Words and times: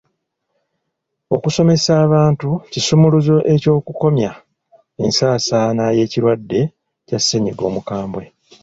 Okusomesa 1.35 1.91
abantu 2.05 2.49
kisumuluzo 2.71 3.35
ky'okukomya 3.61 4.31
ensaasaana 5.03 5.83
y'ekirwadde 5.97 6.59
kya 7.07 7.17
ssennyiga 7.19 7.63
omukambwe. 7.69 8.23